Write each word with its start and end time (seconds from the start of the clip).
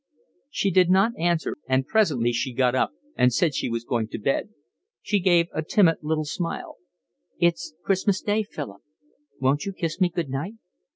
She 0.49 0.71
did 0.71 0.89
not 0.89 1.11
answer, 1.15 1.57
and 1.69 1.85
presently 1.85 2.31
she 2.33 2.53
got 2.55 2.73
up 2.73 2.89
and 3.15 3.31
said 3.31 3.53
she 3.53 3.69
was 3.69 3.85
going 3.85 4.07
to 4.07 4.17
bed. 4.17 4.49
She 5.03 5.19
gave 5.19 5.45
a 5.53 5.61
timid 5.61 5.97
little 6.01 6.25
smile. 6.25 6.77
"It's 7.37 7.75
Christmas 7.83 8.19
Day, 8.19 8.41
Philip, 8.41 8.81
won't 9.39 9.65
you 9.67 9.73
kiss 9.73 10.01
me 10.01 10.09
good 10.09 10.29
night?" 10.31 10.55